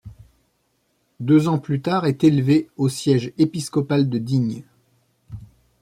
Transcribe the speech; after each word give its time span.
Deux 1.19 1.47
ans 1.47 1.59
plus 1.59 1.79
tard 1.83 2.07
est 2.07 2.23
élevé 2.23 2.71
au 2.75 2.89
siège 2.89 3.33
épiscopal 3.37 4.09
de 4.09 4.17
Digne. 4.17 4.63